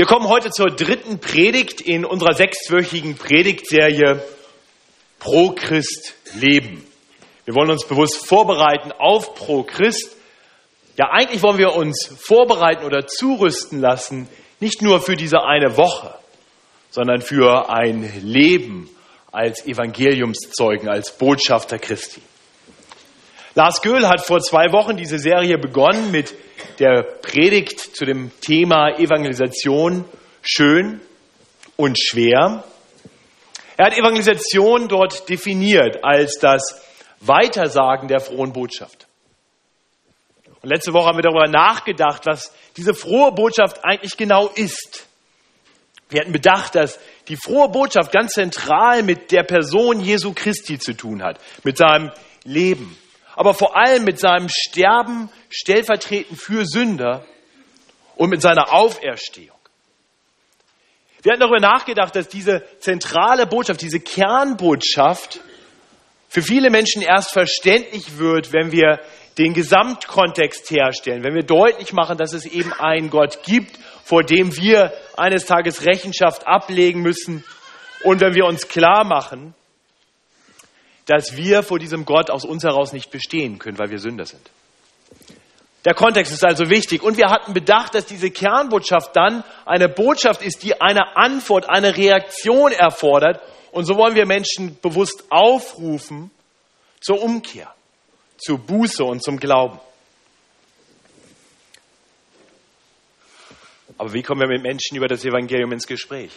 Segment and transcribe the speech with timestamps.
[0.00, 4.22] Wir kommen heute zur dritten Predigt in unserer sechswöchigen Predigtserie
[5.18, 6.86] Pro Christ Leben.
[7.44, 10.16] Wir wollen uns bewusst vorbereiten auf Pro Christ.
[10.96, 14.26] Ja, eigentlich wollen wir uns vorbereiten oder zurüsten lassen,
[14.58, 16.14] nicht nur für diese eine Woche,
[16.90, 18.88] sondern für ein Leben
[19.32, 22.22] als Evangeliumszeugen, als Botschafter Christi.
[23.54, 26.32] Lars Göhl hat vor zwei Wochen diese Serie begonnen mit
[26.78, 30.04] der Predigt zu dem Thema Evangelisation
[30.42, 31.00] schön
[31.76, 32.64] und schwer.
[33.76, 36.82] Er hat Evangelisation dort definiert als das
[37.20, 39.06] Weitersagen der frohen Botschaft.
[40.62, 45.06] Und letzte Woche haben wir darüber nachgedacht, was diese frohe Botschaft eigentlich genau ist.
[46.10, 50.94] Wir hatten bedacht, dass die frohe Botschaft ganz zentral mit der Person Jesu Christi zu
[50.94, 52.10] tun hat, mit seinem
[52.44, 52.96] Leben,
[53.36, 57.24] aber vor allem mit seinem Sterben stellvertretend für Sünder
[58.16, 59.56] und mit seiner Auferstehung.
[61.22, 65.40] Wir hatten darüber nachgedacht, dass diese zentrale Botschaft, diese Kernbotschaft
[66.28, 69.00] für viele Menschen erst verständlich wird, wenn wir
[69.36, 74.56] den Gesamtkontext herstellen, wenn wir deutlich machen, dass es eben einen Gott gibt, vor dem
[74.56, 77.44] wir eines Tages Rechenschaft ablegen müssen
[78.02, 79.54] und wenn wir uns klar machen,
[81.10, 84.48] dass wir vor diesem Gott aus uns heraus nicht bestehen können, weil wir Sünder sind.
[85.84, 87.02] Der Kontext ist also wichtig.
[87.02, 91.96] Und wir hatten bedacht, dass diese Kernbotschaft dann eine Botschaft ist, die eine Antwort, eine
[91.96, 93.40] Reaktion erfordert.
[93.72, 96.30] Und so wollen wir Menschen bewusst aufrufen
[97.00, 97.74] zur Umkehr,
[98.38, 99.80] zur Buße und zum Glauben.
[103.98, 106.30] Aber wie kommen wir mit Menschen über das Evangelium ins Gespräch?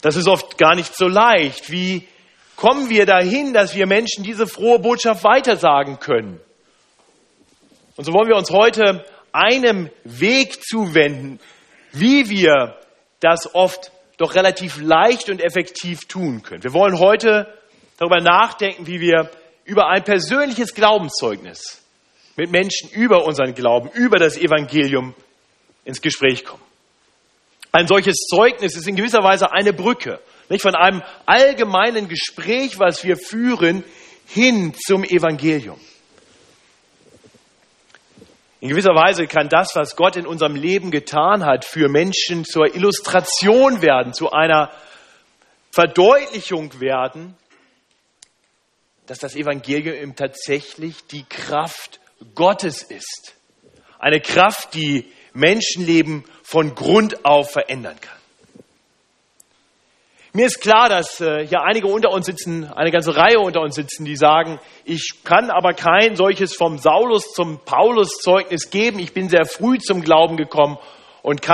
[0.00, 1.70] Das ist oft gar nicht so leicht.
[1.70, 2.08] Wie
[2.56, 6.40] kommen wir dahin, dass wir Menschen diese frohe Botschaft weitersagen können?
[7.96, 11.38] Und so wollen wir uns heute einem Weg zuwenden,
[11.92, 12.76] wie wir
[13.20, 16.62] das oft doch relativ leicht und effektiv tun können.
[16.62, 17.52] Wir wollen heute
[17.98, 19.30] darüber nachdenken, wie wir
[19.64, 21.82] über ein persönliches Glaubenszeugnis
[22.36, 25.14] mit Menschen über unseren Glauben, über das Evangelium
[25.84, 26.62] ins Gespräch kommen.
[27.72, 33.04] Ein solches Zeugnis ist in gewisser Weise eine Brücke nicht von einem allgemeinen Gespräch, was
[33.04, 33.84] wir führen,
[34.26, 35.80] hin zum Evangelium.
[38.60, 42.74] In gewisser Weise kann das, was Gott in unserem Leben getan hat, für Menschen zur
[42.74, 44.70] Illustration werden, zu einer
[45.70, 47.36] Verdeutlichung werden,
[49.06, 52.00] dass das Evangelium tatsächlich die Kraft
[52.34, 53.34] Gottes ist.
[53.98, 58.15] Eine Kraft, die Menschenleben von Grund auf verändern kann.
[60.36, 63.74] Mir ist klar, dass äh, hier einige unter uns sitzen, eine ganze Reihe unter uns
[63.74, 68.98] sitzen, die sagen, ich kann aber kein solches vom Saulus zum Paulus Zeugnis geben.
[68.98, 70.76] Ich bin sehr früh zum Glauben gekommen
[71.22, 71.44] und kann